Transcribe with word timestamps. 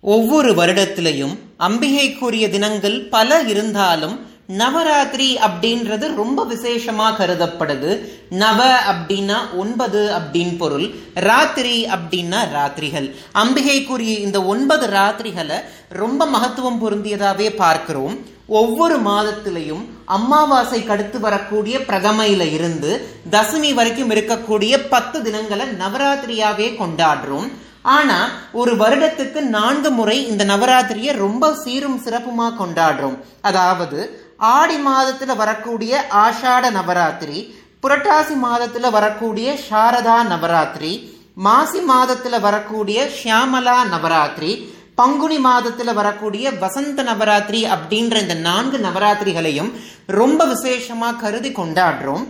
ஒவ்வொரு 0.00 0.50
வருடத்திலையும் 0.52 1.38
அம்பிகைக்குரிய 1.58 2.48
தினங்கள் 2.48 3.00
பல 3.00 3.40
இருந்தாலும் 3.40 4.34
நவராத்திரி 4.46 5.36
அப்படின்றது 5.36 6.14
ரொம்ப 6.14 6.44
விசேஷமா 6.44 7.06
கருதப்படுது. 7.18 8.08
நவ 8.30 8.60
அப்படின்னா 8.92 9.38
ஒன்பது 9.56 10.12
அப்படின்னு 10.18 10.56
பொருள் 10.56 10.94
ராத்திரி 11.14 11.86
அப்படின்னா 11.86 12.40
ராத்திரிகள். 12.52 13.14
அம்பிகைக்குரிய 13.34 14.20
இந்த 14.20 14.44
ஒன்பது 14.44 14.86
ராத்திரிகளை 14.86 15.60
ரொம்ப 15.88 16.26
மகத்துவம் 16.26 16.80
பொருந்தியதாவே 16.82 17.56
பார்க்கிறோம். 17.56 18.16
ஒவ்வொரு 18.46 18.98
மாதத்திலையும் 19.00 19.84
அமாவாசை 20.04 20.84
கடுத்து 20.84 21.20
வரக்கூடிய 21.20 21.78
பிரதமையில 21.78 22.52
இருந்து 22.52 23.08
தசமி 23.30 23.74
வரைக்கும் 23.74 24.10
இருக்கக்கூடிய 24.10 24.74
பத்து 24.88 25.22
தினங்களை 25.22 25.66
நவராத்திரியாவே 25.66 26.68
கொண்டாடுறோம். 26.82 27.48
ஆனா 27.94 28.18
ஒரு 28.60 28.72
வருடத்துக்கு 28.82 29.40
நான்கு 29.56 29.90
முறை 29.98 30.16
இந்த 30.30 30.44
நவராத்திரியை 30.52 31.12
ரொம்ப 31.24 31.50
சீரும் 31.62 31.98
சிறப்புமா 32.04 32.46
கொண்டாடுறோம். 32.60 33.16
அதாவது 33.48 33.98
ஆடி 34.54 34.78
மாதத்துல 34.86 35.34
வரக்கூடிய 35.42 35.92
ஆஷாட 36.24 36.70
நவராத்திரி 36.78 37.38
புரட்டாசி 37.82 38.36
மாதத்துல 38.46 38.90
வரக்கூடிய 38.96 39.48
சாரதா 39.68 40.16
நவராத்திரி 40.32 40.92
மாசி 41.46 41.80
மாதத்துல 41.90 42.36
வரக்கூடிய 42.46 42.98
ஷியாமலா 43.16 43.78
நவராத்திரி 43.92 44.52
பங்குனி 45.00 45.38
மாதத்துல 45.46 45.92
வரக்கூடிய 46.00 46.52
வசந்த 46.62 47.02
நவராத்திரி 47.10 47.60
அப்படின்ற 47.74 48.16
இந்த 48.24 48.36
நான்கு 48.48 48.78
நவராத்திரிகளையும் 48.86 49.70
ரொம்ப 50.20 50.40
விசேஷமா 50.52 51.10
கருதி 51.22 51.50
கொண்டாடுறோம். 51.58 52.24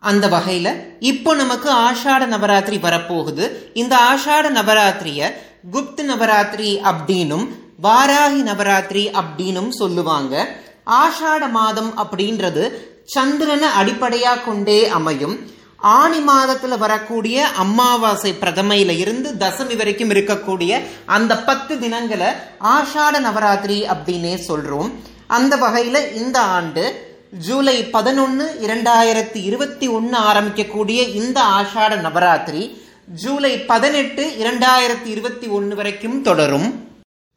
அந்த 0.00 0.28
வகையில 0.28 0.68
இப்போ 1.00 1.34
நமக்கு 1.34 1.70
ஆஷாட 1.72 2.26
நவராத்திரி 2.26 2.76
வரப்போகுது. 2.76 3.44
இந்த 3.74 3.96
ஆஷாட 4.10 4.48
நவராத்திரிய 4.48 5.32
குப்த 5.72 6.02
நவராத்திரி 6.02 6.80
அப்படின்னும் 6.84 7.46
வாராகி 7.82 8.40
நவராத்திரி 8.50 9.10
அப்படின்னும் 9.20 9.68
சொல்லுவாங்க. 9.68 10.48
ஆஷாட 10.86 11.50
மாதம் 11.50 11.92
அப்படின்றது 11.98 12.64
சந்திரனை 13.04 13.68
அடிப்படையா 13.80 14.44
கொண்டே 14.44 14.88
அமையும். 14.88 15.36
ஆணி 15.76 16.18
மாதத்துல 16.18 16.78
வரக்கூடிய 16.78 17.46
அமாவாசை 17.46 18.34
பிரதமையில 18.40 18.98
இருந்து 18.98 19.34
தசமி 19.38 19.76
வரைக்கும் 19.76 20.10
இருக்கக்கூடிய 20.10 20.80
அந்த 21.04 21.38
பத்து 21.38 21.78
தினங்களை 21.78 22.26
ஆஷாட 22.76 23.18
நவராத்திரி 23.18 23.86
அப்படின்னே 23.88 24.34
சொல்றோம். 24.48 24.90
அந்த 25.26 25.56
வகையில 25.56 26.14
இந்த 26.14 26.40
ஆண்டு 26.40 26.84
ஜூலை 27.38 27.84
பதினொன்று 27.84 28.58
இரண்டாயிரத்தி 28.62 29.42
இருபத்தி 29.42 29.88
ஒன்று 29.88 30.18
ஆரம்பிக்கக்கூடிய 30.18 31.14
இந்த 31.14 31.40
ஆஷாட 31.40 32.00
நவராத்திரி 32.00 32.82
ஜூலை 33.14 33.58
பதினெட்டு 33.58 34.34
இரண்டாயிரத்தி 34.38 35.04
இருபத்தி 35.04 35.46
ஒன்று 35.46 35.76
வரைக்கும் 35.76 36.22
தொடரும். 36.22 36.88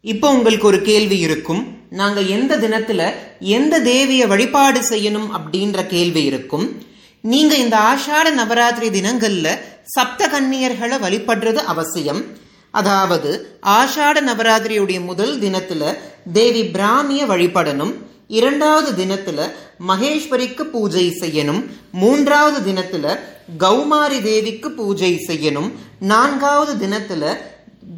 இப்போ 0.01 0.31
உங்களுக்கு 0.31 0.67
ஒரு 0.67 0.81
கேள்வி 0.81 1.17
இருக்கும். 1.17 1.67
நாங்க 1.89 2.21
எந்த 2.21 2.57
தினத்துல 2.57 3.13
எந்த 3.39 3.79
தேவியை 3.79 4.27
வழிபாடு 4.27 4.79
செய்யணும் 4.79 5.29
அப்படின்ற 5.37 5.87
கேள்வி 5.87 6.23
இருக்கும். 6.23 6.81
நீங்க 7.21 7.55
இந்த 7.55 7.77
ஆஷாட 7.77 8.31
நவராத்திரி 8.31 9.01
தினங்கள்ல 9.01 9.59
சப்த 9.83 10.27
கன்னியர்களை 10.27 10.97
வழிபடுறது 10.99 11.55
அவசியம். 11.55 12.25
அதாவது 12.71 13.59
ஆஷாட 13.61 14.21
நவராத்திரியுடைய 14.21 15.03
முதல் 15.03 15.39
தினத்துல 15.39 15.97
தேவி 16.33 16.63
பிராமிய 16.63 17.25
வழிபடணும். 17.25 17.93
இரண்டாவது 18.37 18.91
தினத்துல 19.03 19.39
மகேஸ்வரிக்கு 19.87 20.63
பூஜை 20.63 21.05
செய்யணும். 21.21 21.61
மூன்றாவது 21.91 22.59
தினத்துல 22.69 23.19
கௌமாரி 23.59 24.19
தேவிக்கு 24.21 24.69
பூஜை 24.71 25.11
செய்யணும். 25.27 25.69
நான்காவது 25.99 26.73
தினத்துல 26.85 27.35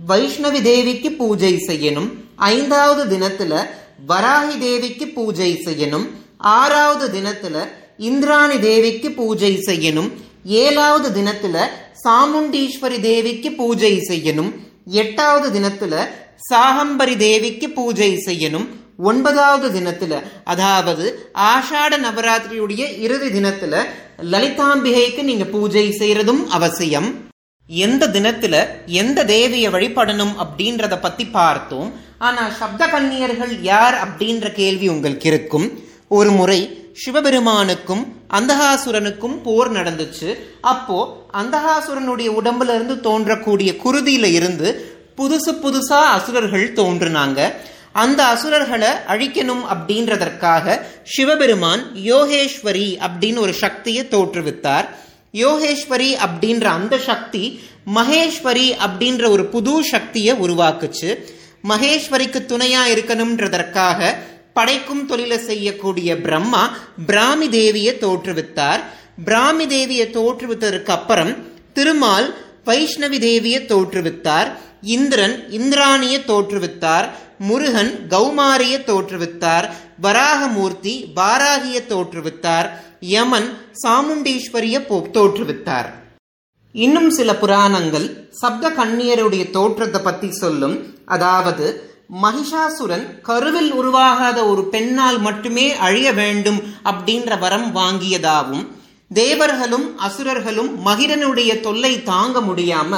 வைஷ்ணவி 0.07 0.61
தேவிக்கு 0.61 1.11
பூஜை 1.11 1.53
செய்யணும். 1.67 2.09
ஐந்தாவது 2.35 3.03
தினத்துல 3.17 3.53
வராகி 4.07 4.59
தேவிக்கு 4.59 5.07
பூஜை 5.07 5.51
செய்யணும். 5.65 6.07
ஆறாவது 6.37 7.07
தினத்துல 7.19 7.67
இந்திராணி 7.97 8.59
தேவிக்கு 8.59 9.11
பூஜை 9.11 9.53
செய்யணும். 9.57 10.11
ஏழாவது 10.63 11.09
தினத்துல 11.21 11.65
சாமுண்டீஸ்வரி 12.03 12.99
தேவிக்கு 13.01 13.51
பூஜை 13.51 13.93
செய்யணும். 14.09 14.51
எட்டாவது 14.85 15.47
தினத்துல 15.59 16.05
சாகம்பரி 16.49 17.15
தேவிக்கு 17.17 17.69
பூஜை 17.69 18.11
செய்யணும். 18.25 18.67
ஒன்பதாவது 18.97 19.79
தினத்துல 19.79 20.21
அதாவது 20.43 21.31
ஆஷாட 21.33 21.93
நவராத்திரியுடைய 21.97 22.99
இறுதி 22.99 23.39
தினத்துல 23.39 23.83
லலிதாம்பிகைக்கு 24.21 25.23
நீங்க 25.23 25.43
பூஜை 25.43 25.95
செய்யறதும் 25.99 26.47
அவசியம். 26.47 27.15
எந்த 27.67 28.07
தினத்துல 28.07 28.65
எந்த 28.85 29.23
தேவியை 29.23 29.69
வழிபடணும் 29.69 30.33
அப்படின்றத 30.43 31.01
பத்தி 31.01 31.25
பார்த்தோம். 31.25 31.93
ஆனா 32.17 32.49
சப்த 32.49 32.87
கன்னியர்கள் 32.87 33.61
யார் 33.61 34.07
அப்படின்ற 34.07 34.51
கேள்வி 34.51 34.87
உங்களுக்கு 34.87 35.27
இருக்கும். 35.29 35.79
ஒரு 36.07 36.31
முறை 36.31 36.89
சிவபெருமானுக்கும் 36.93 38.07
அந்தகாசுரனுக்கும் 38.29 39.41
போர் 39.43 39.71
நடந்துச்சு. 39.71 40.39
அப்போ 40.61 41.25
அந்தகாசுரனுடைய 41.33 42.29
உடம்புல 42.41 42.75
இருந்து 42.75 42.95
தோன்றக்கூடிய 42.95 43.77
குருதியில 43.85 44.25
இருந்து 44.31 44.97
புதுசு 45.17 45.51
புதுசா 45.63 46.01
அசுரர்கள் 46.15 46.73
தோன்றுனாங்க. 46.73 47.51
அந்த 48.01 48.19
அசுரர்களை 48.25 48.91
அழிக்கணும் 49.07 49.63
அப்படின்றதற்காக 49.73 50.81
சிவபெருமான் 51.03 51.83
யோகேஸ்வரி 51.93 52.87
அப்படின்னு 53.07 53.39
ஒரு 53.39 53.53
சக்தியை 53.53 54.03
தோற்றுவித்தார். 54.11 54.87
யோகேஸ்வரி 55.33 56.09
அப்படின்ற 56.25 56.63
அந்த 56.63 56.97
சக்தி 56.97 57.43
மகேஸ்வரி 57.95 58.67
அப்படின்ற 58.87 59.29
ஒரு 59.29 59.45
புது 59.45 59.83
சக்தியை 59.83 60.35
உருவாக்குச்சு. 60.35 61.09
மகேஸ்வரிக்கு 61.69 62.41
துணையா 62.51 62.81
இருக்கணும்ன்றதற்காக 62.93 64.15
படைக்கும் 64.53 65.05
தொழிலை 65.05 65.37
செய்யக்கூடிய 65.37 66.17
பிரம்மா 66.17 66.63
பிராமி 67.05 67.47
தேவியை 67.47 67.93
தோற்றுவித்தார். 67.97 68.81
பிராமி 69.25 69.65
தேவியை 69.65 70.05
தோற்றுவித்ததற்கு 70.09 70.89
அப்புறம் 70.89 71.33
திருமால் 71.73 72.37
வைஷ்ணவி 72.65 73.19
தேவியை 73.27 73.61
தோற்றுவித்தார். 73.65 74.49
இந்திரன் 74.93 75.35
இந்திராணியை 75.59 76.19
தோற்றுவித்தார் 76.25 77.07
முருகன் 77.37 77.91
கௌமாரிய 78.09 78.75
தோற்றுவித்தார் 78.89 79.65
வராகமூர்த்தி 80.01 80.93
வாராகிய 81.15 81.77
தோற்றுவித்தார் 81.91 82.67
யமன் 83.13 83.49
சாமுண்டீஸ்வரிய 83.83 84.75
தோற்றுவித்தார். 85.15 85.89
இன்னும் 86.75 87.09
சில 87.09 87.29
புராணங்கள் 87.35 88.07
சப்த 88.41 88.69
கண்ணியருடைய 88.69 89.43
தோற்றத்தை 89.49 90.01
பத்தி 90.01 90.29
சொல்லும். 90.31 90.77
அதாவது 91.05 91.65
மகிஷாசுரன் 92.23 93.05
கருவில் 93.27 93.71
உருவாகாத 93.71 94.39
ஒரு 94.51 94.63
பெண்ணால் 94.73 95.19
மட்டுமே 95.19 95.67
அழிய 95.85 96.07
வேண்டும் 96.11 96.59
அப்படின்ற 96.89 97.39
வரம் 97.39 97.69
வாங்கியதாகவும் 97.75 98.65
தேவர்களும் 99.11 99.87
அசுரர்களும் 99.97 100.71
மகிரனுடைய 100.85 101.51
தொல்லை 101.59 101.93
தாங்க 102.03 102.39
முடியாம 102.41 102.91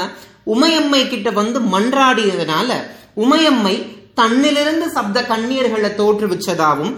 உமையம்மை 0.53 1.01
கிட்ட 1.07 1.29
வந்து 1.39 1.59
மன்றாடியதுனால 1.73 2.71
உமையம்மை 3.15 3.75
தன்னிலிருந்து 4.15 4.87
சப்த 4.87 5.21
கண்ணீர்களை 5.21 5.89
தோற்றுவிச்சதாகவும் 5.97 6.95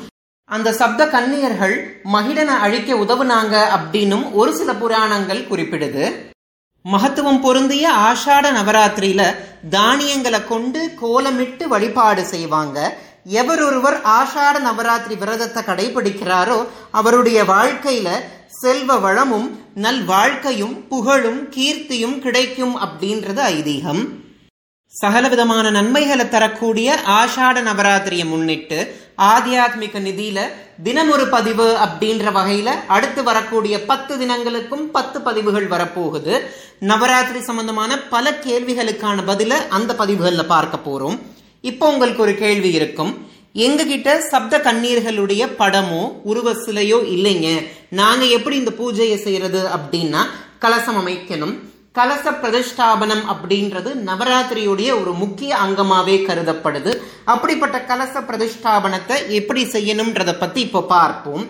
அந்த 0.49 0.69
சப்த 0.73 1.01
கன்னியர்கள் 1.07 1.75
மகிழனை 2.13 2.55
அழிக்க 2.65 2.95
உதவுனாங்க 2.95 3.55
அப்படின்னும் 3.75 4.25
ஒரு 4.31 4.51
சில 4.55 4.73
புராணங்கள் 4.73 5.47
குறிப்பிடுது. 5.49 6.05
மகத்துவம் 6.85 7.41
பொருந்திய 7.41 7.85
ஆஷாட 8.07 8.45
நவராத்திரியில 8.51 9.21
தானியங்களை 9.69 10.39
கொண்டு 10.47 10.81
கோலமிட்டு 11.01 11.65
வழிபாடு 11.67 12.23
செய்வாங்க. 12.25 12.77
எவரொருவர் 13.41 13.97
ஆஷாட 14.19 14.55
நவராத்திரி 14.59 15.15
விரதத்தை 15.15 15.61
கடைபிடிக்கிறாரோ 15.63 16.59
அவருடைய 16.91 17.39
வாழ்க்கையில 17.43 18.09
செல்வ 18.61 18.95
வளமும் 18.97 19.59
நல் 19.75 20.05
வாழ்க்கையும் 20.05 20.87
புகழும் 20.87 21.49
கீர்த்தியும் 21.55 22.19
கிடைக்கும் 22.19 22.73
அப்படின்றது 22.81 23.41
ஐதீகம். 23.55 24.01
சகல 24.87 25.27
விதமான 25.27 25.69
நன்மைகளை 25.69 26.29
தரக்கூடிய 26.29 26.97
ஆஷாட 27.07 27.61
நவராத்திரியை 27.67 28.25
முன்னிட்டு 28.25 28.95
ஆத்தியாத்மிக 29.17 30.01
நிதியில 30.07 30.39
தினமொரு 30.83 31.27
பதிவு 31.27 31.77
அப்படின்ற 31.85 32.25
வகையில 32.39 32.69
அடுத்து 32.87 33.23
வரக்கூடிய 33.23 33.85
பத்து 33.85 34.17
தினங்களுக்கும் 34.17 34.85
பத்து 34.91 35.21
பதிவுகள் 35.21 35.67
வரப்போகுது. 35.67 36.39
நவராத்திரி 36.79 37.41
சம்பந்தமான 37.41 38.01
பல 38.01 38.31
கேள்விகளுக்கான 38.31 39.25
பதில 39.25 39.67
அந்த 39.67 39.93
பதிவுகள்ல 39.93 40.45
பார்க்க 40.45 40.85
போறோம். 40.89 41.19
இப்போ 41.61 41.87
உங்களுக்கு 41.89 42.21
ஒரு 42.21 42.35
கேள்வி 42.35 42.71
இருக்கும். 42.71 43.28
எங்ககிட்ட 43.55 44.09
சப்த 44.31 44.57
கண்ணீர்களுடைய 44.65 45.43
படமோ 45.59 46.01
உருவ 46.31 46.49
சிலையோ 46.65 46.99
இல்லைங்க. 47.15 47.47
நாங்க 47.99 48.23
எப்படி 48.37 48.55
இந்த 48.61 48.73
பூஜையை 48.79 49.17
செய்யறது 49.23 49.61
அப்படின்னா 49.75 50.21
கலசம் 50.63 50.99
அமைக்கணும். 51.01 51.55
கலச 51.97 52.25
பிரதிஷ்டாபனம் 52.41 53.23
அப்படின்றது 53.33 53.91
நவராத்திரியுடைய 54.09 54.89
ஒரு 55.01 55.11
முக்கிய 55.21 55.51
அங்கமாவே 55.65 56.17
கருதப்படுது. 56.27 56.91
அப்படிப்பட்ட 57.33 57.77
கலச 57.91 58.21
பிரதிஷ்டாபனத்தை 58.29 59.17
எப்படி 59.39 59.63
செய்யணும்ன்றத 59.75 60.33
பத்தி 60.43 60.61
இப்போ 60.67 60.81
பார்ப்போம். 60.95 61.43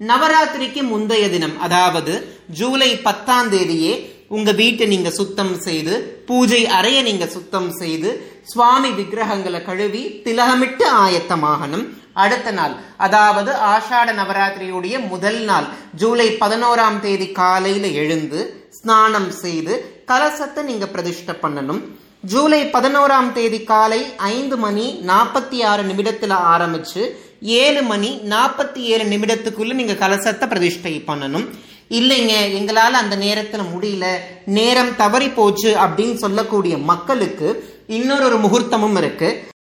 நவராத்திரிக்கு 0.00 0.82
முந்தைய 0.92 1.24
தினம் 1.30 1.56
அதாவது 1.66 2.14
ஜூலை 2.58 2.90
பத்தாம் 3.06 3.50
தேதியே 3.54 3.94
உங்க 4.36 4.50
வீட்டை 4.60 4.84
நீங்க 4.92 5.10
சுத்தம் 5.18 5.54
செய்து 5.66 5.94
பூஜை 6.28 6.60
அறைய 6.76 6.98
நீங்க 7.08 7.26
சுத்தம் 7.34 7.70
செய்து 7.80 8.10
சுவாமி 8.52 8.90
விக்கிரகங்களை 8.98 9.60
கழுவி 9.68 10.02
திலகமிட்டு 10.24 10.86
ஆயத்தமாகணும். 11.04 11.84
அடுத்த 12.22 12.48
நாள் 12.58 12.74
அதாவது 13.06 13.52
ஆஷாட 13.72 14.08
நவராத்திரியுடைய 14.20 14.96
முதல் 15.12 15.40
நாள் 15.48 15.66
ஜூலை 16.00 16.28
பதினோராம் 16.42 16.98
தேதி 17.04 17.28
காலையில் 17.40 17.88
எழுந்து 18.02 18.40
ஸ்நானம் 18.78 19.30
செய்து 19.42 19.74
கலசத்தை 20.10 20.62
நீங்கள் 20.70 20.92
பிரதிஷ்டை 20.94 21.34
பண்ணணும். 21.44 21.82
ஜூலை 22.32 22.60
பதினோராம் 22.74 23.30
தேதி 23.38 23.60
காலை 23.70 24.00
ஐந்து 24.34 24.56
மணி 24.64 24.86
நாற்பத்தி 25.10 25.58
ஆறு 25.70 25.82
நிமிடத்தில் 25.90 26.36
ஆரம்பித்து 26.52 27.02
ஏழு 27.62 27.82
மணி 27.90 28.10
நாற்பத்தி 28.32 28.82
ஏழு 28.92 29.04
நிமிடத்துக்குள்ளே 29.12 29.74
நீங்கள் 29.80 30.02
கலசத்தை 30.02 30.46
பிரதிஷ்டை 30.52 30.94
பண்ணணும். 31.08 31.46
இல்லைங்க 31.98 32.34
எங்களால் 32.58 33.00
அந்த 33.00 33.16
நேரத்தில் 33.24 33.70
முடியல 33.72 34.06
நேரம் 34.58 34.92
தவறி 35.00 35.28
போச்சு 35.38 35.70
அப்படின்னு 35.84 36.16
சொல்லக்கூடிய 36.22 36.74
மக்களுக்கு 36.90 37.48
இன்னொரு 37.86 38.24
ஒரு 38.24 38.36
முகூர்த்தமும் 38.38 38.96
இருக்கு. 38.96 39.28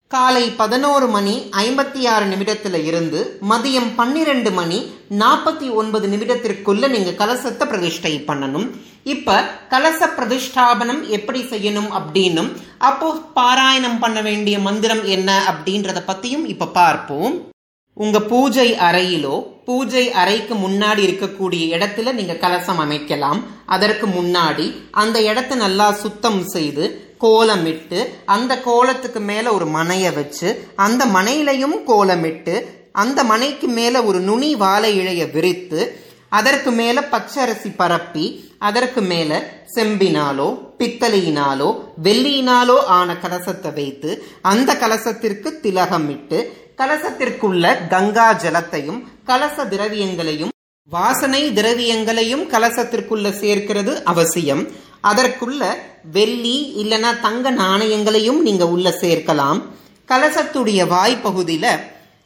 காலை 0.08 0.50
பதினோரு 0.50 1.06
மணி 1.06 1.50
ஐம்பத்தி 1.50 2.06
ஆறு 2.06 2.24
நிமிடத்துல 2.26 2.84
இருந்து 2.84 3.38
மதியம் 3.50 3.88
பன்னிரெண்டு 3.96 4.50
மணி 4.50 4.78
நாற்பத்தி 5.10 5.74
ஒன்பது 5.74 6.08
நிமிடத்திற்குள்ள 6.08 6.88
நீங்க 6.88 7.24
கலசத்தை 7.24 7.64
பிரதிஷ்டை 7.68 8.22
பண்ணணும். 8.26 8.68
இப்ப 9.04 9.42
கலச 9.70 10.08
பிரதிஷ்டாபனம் 10.18 11.08
எப்படி 11.08 11.42
செய்யணும் 11.42 11.90
அப்படின்னும் 11.98 12.52
அப்போ 12.78 13.14
பாராயணம் 13.34 13.98
பண்ண 14.00 14.20
வேண்டிய 14.20 14.58
மந்திரம் 14.58 15.04
என்ன 15.04 15.30
அப்படின்றத 15.52 16.02
பத்தியும் 16.06 16.46
இப்ப 16.46 16.66
பார்ப்போம். 16.66 17.50
உங்க 17.94 18.20
பூஜை 18.20 18.72
அறையிலோ 18.72 19.36
பூஜை 19.64 20.12
அறைக்கு 20.12 20.54
முன்னாடி 20.54 21.02
இருக்கக்கூடிய 21.06 21.64
இடத்துல 21.76 22.12
நீங்க 22.12 22.34
கலசம் 22.34 22.78
அமைக்கலாம். 22.78 23.40
அதற்கு 23.66 24.06
முன்னாடி 24.06 24.72
அந்த 24.90 25.22
இடத்த 25.22 25.54
நல்லா 25.54 25.92
சுத்தம் 25.92 26.42
செய்து 26.46 27.05
கோலமிட்டு 27.20 27.98
அந்த 28.24 28.52
கோலத்துக்கு 28.60 29.20
மேல 29.20 29.52
ஒரு 29.52 29.66
மனையை 29.66 30.10
வச்சு 30.12 30.48
அந்த 30.76 31.04
மனையிலையும் 31.06 31.76
கோலமிட்டு 31.86 32.54
அந்த 32.92 33.24
மனைக்கு 33.24 33.68
மேல 33.68 34.02
ஒரு 34.04 34.20
நுனி 34.20 34.56
வாழை 34.56 34.90
இழைய 35.00 35.30
விரித்து 35.30 35.80
அதற்கு 36.28 36.70
மேல 36.70 37.00
பச்சரிசி 37.00 37.70
பரப்பி 37.76 38.24
அதற்கு 38.58 39.00
மேல 39.00 39.30
செம்பினாலோ 39.74 40.48
பித்தளையினாலோ 40.78 41.68
வெள்ளியினாலோ 42.02 42.76
ஆன 42.96 43.16
கலசத்தை 43.22 43.72
வைத்து 43.72 44.10
அந்த 44.42 44.76
கலசத்திற்கு 44.76 45.50
திலகமிட்டு 45.62 46.40
கலசத்திற்குள்ள 46.78 47.88
கங்கா 47.88 48.28
ஜலத்தையும் 48.42 49.00
கலச 49.26 49.64
திரவியங்களையும் 49.64 50.52
வாசனை 50.90 51.40
திரவியங்களையும் 51.50 52.42
கலசத்திற்குள்ள 52.50 53.30
சேர்க்கிறது 53.40 53.92
அவசியம். 54.04 54.60
அதற்குள்ள 55.02 55.62
வெள்ளி 56.12 56.56
இல்லனா 56.82 57.20
தங்க 57.20 57.50
நாணயங்களையும் 57.50 58.40
நீங்க 58.42 58.68
உள்ள 58.68 58.90
சேர்க்கலாம். 59.00 59.62
கலசத்துடைய 60.08 60.80
வாய்ப்பகுதியில 60.94 61.66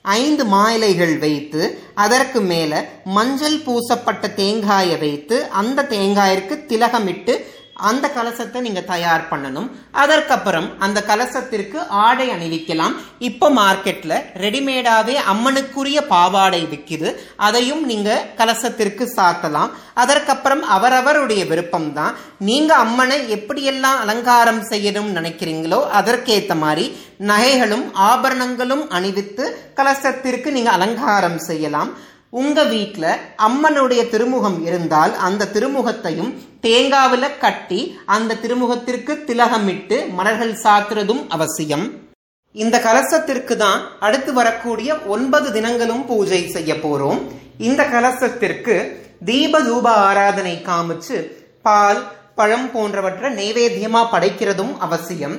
ஐந்து 0.03 0.45
மாயிலைகள் 0.45 1.19
வைத்து 1.19 1.63
அதற்கு 1.95 2.41
மேல 2.41 2.89
மஞ்சள் 3.05 3.59
பூசப்பட்ட 3.59 4.35
தேங்காயை 4.35 4.99
வைத்து 4.99 5.47
அந்த 5.51 5.83
தேங்காயிற்கு 5.83 6.55
திலகமிட்டு 6.67 7.45
அந்த 7.77 8.07
கலசத்தை 8.17 8.59
நீங்க 8.65 8.81
தயார் 8.91 9.23
பண்ணணும். 9.31 9.69
அதற்கப்புறம் 10.03 10.67
அந்த 10.85 10.99
கலசத்திற்கு 11.11 11.79
ஆடை 12.07 12.27
அணிவிக்கலாம். 12.35 12.95
இப்போ 13.29 13.47
மார்க்கெட்ல 13.59 14.13
ரெடிமேடாவே 14.43 15.15
அம்மனுக்குரிய 15.33 16.01
பாவாடை 16.13 16.63
விற்கிது. 16.73 17.11
அதையும் 17.49 17.83
நீங்க 17.91 18.11
கலசத்திற்கு 18.41 19.07
சாத்தலாம். 19.17 19.71
அதற்கப்புறம் 20.03 20.63
அவரவருடைய 20.77 21.45
விருப்பம் 21.53 21.91
தான் 21.99 22.15
நீங்க 22.51 22.71
அம்மனை 22.85 23.19
எப்படியெல்லாம் 23.39 23.99
அலங்காரம் 24.05 24.63
செய்யணும்னு 24.73 25.19
நினைக்கிறீங்களோ 25.21 25.81
அதற்கேத்த 26.01 26.55
மாதிரி 26.65 26.87
நகைகளும் 27.33 27.87
ஆபரணங்களும் 28.11 28.85
அணிவித்து 28.99 29.47
கலசத்திற்கு 29.81 30.51
நீங்க 30.59 30.71
அலங்காரம் 30.79 31.41
செய்யலாம். 31.49 31.91
உங்க 32.33 32.59
வீட்டில் 32.73 33.13
அம்மனுடைய 33.47 34.03
திருமுகம் 34.09 34.59
இருந்தால் 34.67 35.13
அந்த 35.27 35.49
திருமுகத்தையும் 35.55 36.31
தேங்காவில் 36.67 37.37
கட்டி 37.45 37.81
அந்த 38.17 38.37
திருமுகத்திற்கு 38.43 39.13
திலகமிட்டு 39.29 39.97
மலர்கள் 40.19 40.55
சாத்துறதும் 40.65 41.23
அவசியம். 41.37 41.85
இந்த 42.55 42.77
கலசத்திற்கு 42.87 43.55
தான் 43.57 43.83
அடுத்து 44.07 44.33
வரக்கூடிய 44.33 44.91
ஒன்பது 45.15 45.49
தினங்களும் 45.57 46.05
பூஜை 46.07 46.41
செய்ய 46.55 46.75
போறோம். 46.85 47.21
இந்த 47.69 47.83
கலசத்திற்கு 47.95 48.77
தீப 49.31 49.63
தூப 49.69 49.87
ஆராதனை 50.09 50.55
காமிச்சு 50.69 51.19
பால் 51.67 52.01
பழம் 52.39 52.69
போன்றவற்றை 52.75 53.29
நைவேத்தியமா 53.41 54.03
படைக்கிறதும் 54.13 54.75
அவசியம். 54.87 55.37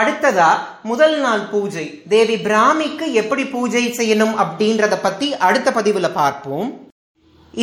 அடுத்ததா 0.00 0.50
முதல் 0.90 1.16
நாள் 1.24 1.42
பூஜை. 1.48 1.82
தேவி 2.12 2.36
பிராமிக்கு 2.44 3.06
எப்படி 3.20 3.42
பூஜை 3.54 3.82
செய்யணும் 3.98 4.32
அப்படின்றத 4.42 4.94
பத்தி 5.02 5.26
அடுத்த 5.46 5.68
பதிவுல 5.78 6.08
பார்ப்போம். 6.12 6.68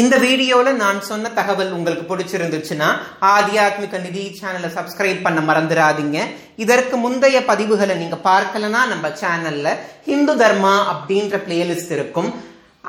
இந்த 0.01 0.15
வீடியோல 0.25 0.71
நான் 0.81 0.99
சொன்ன 1.07 1.31
தகவல் 1.37 1.71
உங்களுக்கு 1.77 2.03
பிடிச்சிருந்துச்சுன்னா 2.09 2.89
ஆத்தியாத்மிக 3.31 4.01
நிதி 4.01 4.23
சேனலை 4.39 4.69
சப்ஸ்கிரைப் 4.75 5.23
பண்ண 5.23 5.39
மறந்துடாதீங்க. 5.47 6.19
இதற்கு 6.65 6.97
முந்தைய 7.05 7.39
பதிவுகளை 7.47 7.95
நீங்க 8.01 8.19
பார்க்கலனா 8.29 8.83
நம்ம 8.93 9.11
சேனல்ல 9.23 9.73
ஹிந்து 10.09 10.35
தர்மா 10.43 10.75
அப்படின்ற 10.93 11.39
பிளேலிஸ்ட் 11.47 11.95
இருக்கும். 11.97 12.29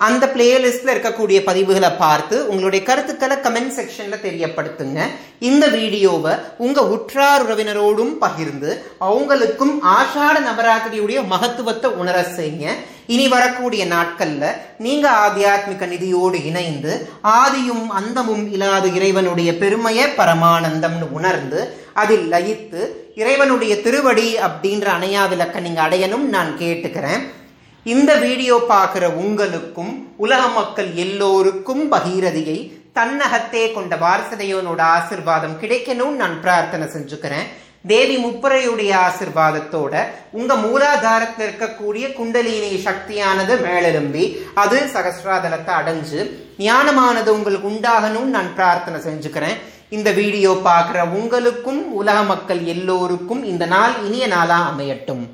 அந்த 0.06 0.24
பிளேலிஸ்ட்ல 0.34 0.92
இருக்கக்கூடிய 0.94 1.38
பதிவுகளை 1.48 1.90
பார்த்து 2.02 2.36
உங்களுடைய 2.50 2.82
கருத்துக்களை 2.88 3.36
கமெண்ட் 3.46 3.74
செக்ஷன்ல 3.78 4.16
தெரியப்படுத்துங்க. 4.26 5.00
இந்த 5.48 5.64
வீடியோவை 5.74 6.32
உங்க 6.66 6.80
உற்றார் 6.94 7.44
உறவினரோடும் 7.46 8.14
பகிர்ந்து 8.24 8.70
அவங்களுக்கும் 9.08 9.74
ஆஷாட 9.96 10.36
நவராத்திரியுடைய 10.48 11.20
மகத்துவத்தை 11.32 11.90
உணர 12.02 12.16
செய்யுங்க. 12.38 12.66
இனி 13.14 13.26
வரக்கூடிய 13.34 13.82
நாட்கள்ல 13.92 14.44
நீங்க 14.86 15.06
ஆத்தியாத்மிக 15.24 15.86
நிதியோடு 15.92 16.38
இணைந்து 16.50 16.92
ஆதியும் 17.40 17.86
அந்தமும் 18.00 18.44
இல்லாத 18.54 18.86
இறைவனுடைய 18.98 19.52
பெருமையை 19.62 20.06
பரமானந்தம்னு 20.20 21.08
உணர்ந்து 21.18 21.60
அதில் 22.02 22.26
லயித்து 22.34 22.82
இறைவனுடைய 23.22 23.74
திருவடி 23.86 24.28
அப்படின்ற 24.48 24.86
அணையா 24.96 25.24
விளக்க 25.32 25.66
நீங்க 25.66 25.82
அடையணும் 25.88 26.26
நான் 26.36 26.52
கேட்டுக்கிறேன். 26.62 27.22
இந்த 27.86 28.12
வீடியோ 28.22 28.54
பார்க்குற 28.70 29.04
உங்களுக்கும் 29.20 29.92
உலக 30.24 30.42
மக்கள் 30.56 30.88
எல்லோருக்கும் 31.04 31.80
பகீரதியை 31.92 32.56
தன்னகத்தே 32.98 33.62
கொண்ட 33.72 33.96
வாரசதையோனோட 34.02 34.80
ஆசிர்வாதம் 34.96 35.54
கிடைக்கணும்னு 35.62 36.20
நான் 36.22 36.36
பிரார்த்தனை 36.42 36.86
செஞ்சுக்கிறேன். 36.94 37.46
தேவி 37.92 38.16
முப்பரையுடைய 38.24 38.92
ஆசிர்வாதத்தோட 39.06 39.94
உங்க 40.38 40.52
மூலாதாரத்தில் 40.64 41.46
இருக்கக்கூடிய 41.46 42.04
குண்டலினி 42.18 42.70
சக்தியானது 42.86 43.56
மேலெலும்பி 43.66 44.24
அது 44.64 44.78
சகசிராதலத்தை 44.94 45.74
அடைஞ்சு 45.80 46.20
ஞானமானது 46.68 47.28
உங்களுக்கு 47.38 47.72
உண்டாகணும்னு 47.74 48.36
நான் 48.38 48.54
பிரார்த்தனை 48.60 49.00
செஞ்சுக்கிறேன். 49.08 49.58
இந்த 49.88 50.10
வீடியோ 50.20 50.54
பார்க்குற 50.70 51.08
உங்களுக்கும் 51.18 51.82
உலக 52.00 52.18
மக்கள் 52.32 52.64
எல்லோருக்கும் 52.76 53.44
இந்த 53.52 53.66
நாள் 53.76 53.94
இனிய 54.06 54.26
நாளாக 54.36 54.70
அமையட்டும். 54.70 55.24